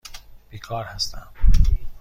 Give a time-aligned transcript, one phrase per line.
[0.49, 1.27] بیکار هستم.